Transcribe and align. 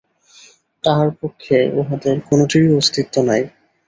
তাঁহার 0.83 1.09
পক্ষে 1.19 1.57
উহাদের 1.79 2.15
কোনটিরই 2.27 2.71
অস্তিত্ব 2.77 3.15
নাই। 3.21 3.41